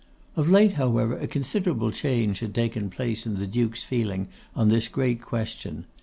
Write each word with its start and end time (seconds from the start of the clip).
Of 0.35 0.49
late, 0.49 0.71
however, 0.81 1.15
a 1.15 1.27
considerable 1.27 1.91
change 1.91 2.39
had 2.39 2.55
taken 2.55 2.89
place 2.89 3.27
in 3.27 3.37
the 3.37 3.45
Duke's 3.45 3.83
feelings 3.83 4.29
on 4.55 4.69
this 4.69 4.87
great 4.87 5.21
question. 5.21 5.85